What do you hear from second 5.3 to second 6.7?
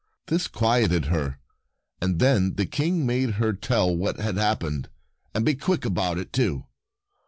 and be quick about it, too.